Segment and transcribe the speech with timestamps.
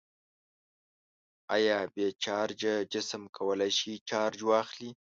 [1.55, 4.89] آیا بې چارجه جسم کولی شي چارج واخلي؟